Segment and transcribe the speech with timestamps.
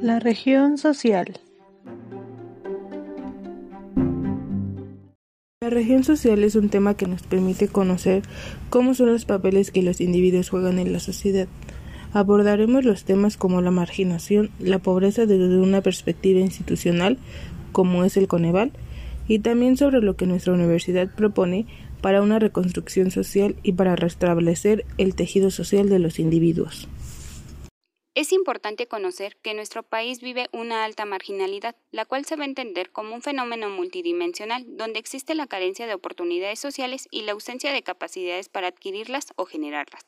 [0.00, 1.40] La región social.
[5.62, 8.22] La región social es un tema que nos permite conocer
[8.68, 11.48] cómo son los papeles que los individuos juegan en la sociedad.
[12.12, 17.16] Abordaremos los temas como la marginación, la pobreza desde una perspectiva institucional,
[17.72, 18.72] como es el Coneval,
[19.28, 21.64] y también sobre lo que nuestra universidad propone
[22.02, 26.86] para una reconstrucción social y para restablecer el tejido social de los individuos.
[28.16, 32.46] Es importante conocer que nuestro país vive una alta marginalidad, la cual se va a
[32.46, 37.74] entender como un fenómeno multidimensional, donde existe la carencia de oportunidades sociales y la ausencia
[37.74, 40.06] de capacidades para adquirirlas o generarlas.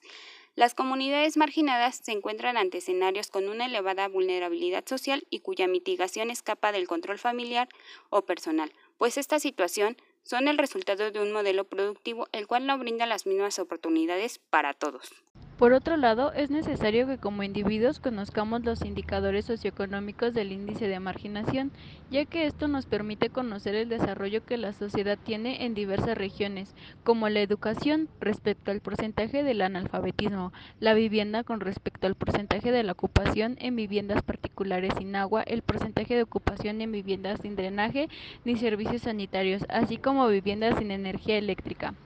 [0.55, 6.31] Las comunidades marginadas se encuentran ante escenarios con una elevada vulnerabilidad social y cuya mitigación
[6.31, 7.69] escapa del control familiar
[8.09, 12.79] o personal, pues esta situación son el resultado de un modelo productivo el cual no
[12.79, 15.13] brinda las mismas oportunidades para todos.
[15.59, 21.01] Por otro lado, es necesario que como individuos conozcamos los indicadores socioeconómicos del índice de
[21.01, 21.73] marginación,
[22.11, 26.77] ya que esto nos permite conocer el desarrollo que la sociedad tiene en diversas regiones,
[27.03, 32.85] como la educación respecto al porcentaje del analfabetismo, la vivienda con respecto al porcentaje de
[32.85, 38.09] la ocupación en viviendas particulares sin agua, el porcentaje de ocupación en viviendas sin drenaje
[38.45, 41.97] ni servicios sanitarios, así como viviendas sin energía eléctrica.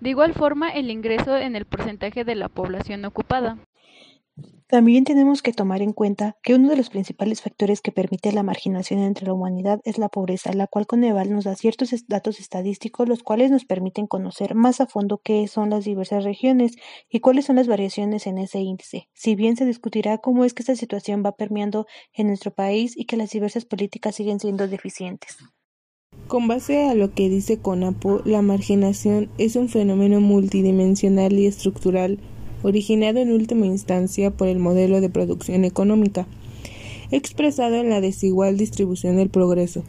[0.00, 3.58] De igual forma, el ingreso en el porcentaje de la población ocupada.
[4.66, 8.44] También tenemos que tomar en cuenta que uno de los principales factores que permite la
[8.44, 13.08] marginación entre la humanidad es la pobreza, la cual Coneval nos da ciertos datos estadísticos
[13.08, 16.76] los cuales nos permiten conocer más a fondo qué son las diversas regiones
[17.10, 19.08] y cuáles son las variaciones en ese índice.
[19.12, 23.06] Si bien se discutirá cómo es que esta situación va permeando en nuestro país y
[23.06, 25.36] que las diversas políticas siguen siendo deficientes.
[26.30, 32.20] Con base a lo que dice CONAPO, la marginación es un fenómeno multidimensional y estructural
[32.62, 36.28] originado en última instancia por el modelo de producción económica,
[37.10, 39.82] expresado en la desigual distribución del progreso.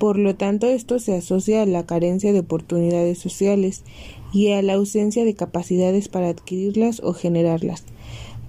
[0.00, 3.84] Por lo tanto, esto se asocia a la carencia de oportunidades sociales
[4.32, 7.84] y a la ausencia de capacidades para adquirirlas o generarlas,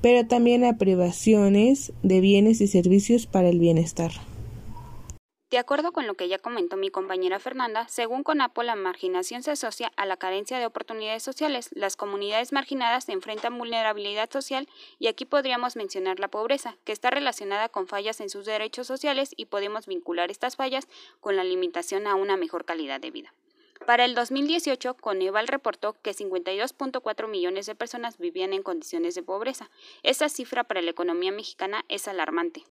[0.01, 4.11] pero también a privaciones de bienes y servicios para el bienestar.
[5.49, 9.51] De acuerdo con lo que ya comentó mi compañera Fernanda, según CONAPO, la marginación se
[9.51, 11.69] asocia a la carencia de oportunidades sociales.
[11.71, 14.67] Las comunidades marginadas enfrentan vulnerabilidad social
[14.99, 19.31] y aquí podríamos mencionar la pobreza, que está relacionada con fallas en sus derechos sociales
[19.37, 20.85] y podemos vincular estas fallas
[21.21, 23.33] con la limitación a una mejor calidad de vida.
[23.85, 29.69] Para el 2018, Coneval reportó que 52.4 millones de personas vivían en condiciones de pobreza.
[30.03, 32.65] Esa cifra para la economía mexicana es alarmante.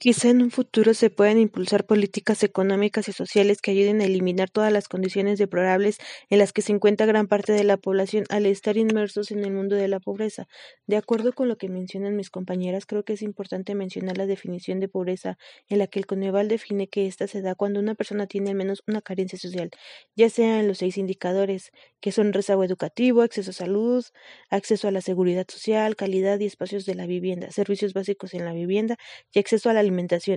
[0.00, 4.48] Quizá en un futuro se puedan impulsar políticas económicas y sociales que ayuden a eliminar
[4.48, 5.98] todas las condiciones deplorables
[6.30, 9.50] en las que se encuentra gran parte de la población al estar inmersos en el
[9.52, 10.46] mundo de la pobreza.
[10.86, 14.78] De acuerdo con lo que mencionan mis compañeras, creo que es importante mencionar la definición
[14.78, 15.36] de pobreza,
[15.68, 18.56] en la que el Coneval define que ésta se da cuando una persona tiene al
[18.56, 19.70] menos una carencia social,
[20.14, 24.04] ya sea en los seis indicadores, que son rezago educativo, acceso a salud,
[24.48, 28.52] acceso a la seguridad social, calidad y espacios de la vivienda, servicios básicos en la
[28.52, 28.96] vivienda
[29.32, 29.87] y acceso a la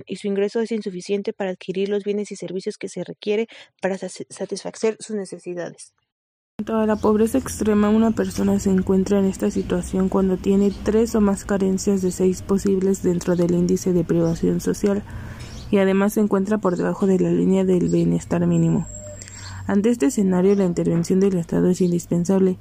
[0.06, 3.48] y su ingreso es insuficiente para adquirir los bienes y servicios que se requiere
[3.80, 5.92] para satisfacer sus necesidades.
[6.58, 11.14] En toda la pobreza extrema, una persona se encuentra en esta situación cuando tiene tres
[11.14, 15.02] o más carencias de seis posibles dentro del índice de privación social
[15.70, 18.86] y además se encuentra por debajo de la línea del bienestar mínimo.
[19.66, 22.58] Ante este escenario, la intervención del Estado es indispensable,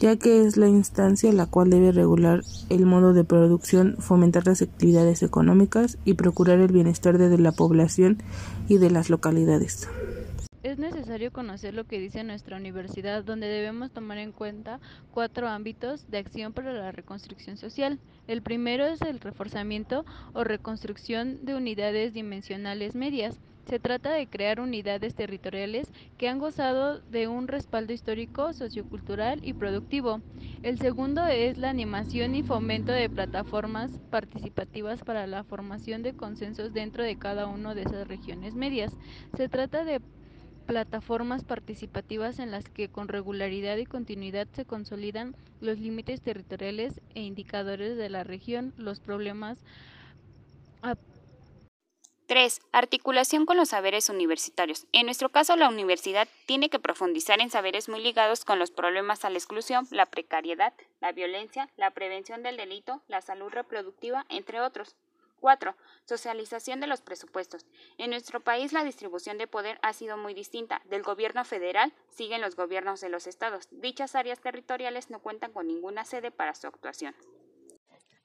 [0.00, 4.62] ya que es la instancia la cual debe regular el modo de producción, fomentar las
[4.62, 8.18] actividades económicas y procurar el bienestar de la población
[8.68, 9.88] y de las localidades.
[10.62, 14.78] Es necesario conocer lo que dice nuestra universidad, donde debemos tomar en cuenta
[15.10, 17.98] cuatro ámbitos de acción para la reconstrucción social.
[18.28, 23.40] El primero es el reforzamiento o reconstrucción de unidades dimensionales medias.
[23.66, 29.54] Se trata de crear unidades territoriales que han gozado de un respaldo histórico, sociocultural y
[29.54, 30.20] productivo.
[30.62, 36.72] El segundo es la animación y fomento de plataformas participativas para la formación de consensos
[36.72, 38.92] dentro de cada una de esas regiones medias.
[39.36, 40.00] Se trata de
[40.66, 47.22] plataformas participativas en las que con regularidad y continuidad se consolidan los límites territoriales e
[47.22, 49.64] indicadores de la región, los problemas
[52.32, 52.62] 3.
[52.72, 54.86] Articulación con los saberes universitarios.
[54.92, 59.26] En nuestro caso, la universidad tiene que profundizar en saberes muy ligados con los problemas
[59.26, 64.62] a la exclusión, la precariedad, la violencia, la prevención del delito, la salud reproductiva, entre
[64.62, 64.96] otros.
[65.40, 65.76] 4.
[66.06, 67.66] Socialización de los presupuestos.
[67.98, 70.80] En nuestro país la distribución de poder ha sido muy distinta.
[70.86, 73.68] Del gobierno federal siguen los gobiernos de los estados.
[73.70, 77.14] Dichas áreas territoriales no cuentan con ninguna sede para su actuación.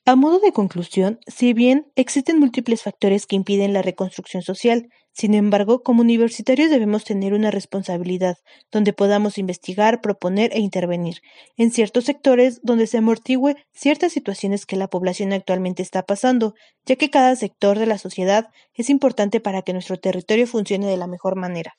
[0.09, 5.33] A modo de conclusión, si bien existen múltiples factores que impiden la reconstrucción social, sin
[5.33, 8.38] embargo, como universitarios debemos tener una responsabilidad,
[8.71, 11.18] donde podamos investigar, proponer e intervenir
[11.57, 16.54] en ciertos sectores donde se amortigüe ciertas situaciones que la población actualmente está pasando,
[16.86, 20.95] ya que cada sector de la sociedad es importante para que nuestro territorio funcione de
[20.95, 21.74] la mejor manera.